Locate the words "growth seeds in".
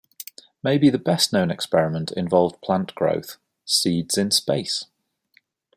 2.95-4.31